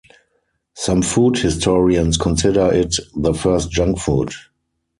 Some 0.73 1.03
food 1.03 1.37
historians 1.37 2.17
consider 2.17 2.73
it 2.73 2.95
the 3.15 3.35
first 3.35 3.69
junk 3.69 3.99
food. 3.99 4.33